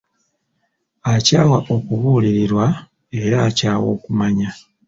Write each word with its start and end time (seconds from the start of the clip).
Akyawa 1.13 1.57
okubuulirirwa 1.73 2.65
era 3.21 3.37
akyawa 3.47 3.85
okumanya. 3.95 4.49